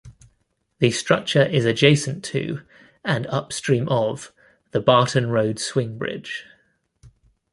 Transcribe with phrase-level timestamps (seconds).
[0.79, 2.63] The structure is adjacent to,
[3.05, 4.33] and upstream of,
[4.71, 6.43] the Barton Road Swing Bridge.